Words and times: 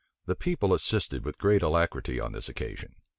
The 0.25 0.35
people 0.35 0.73
assisted 0.73 1.23
with 1.23 1.37
great 1.37 1.61
alacrity 1.61 2.19
on 2.19 2.31
this 2.31 2.49
occasion. 2.49 2.95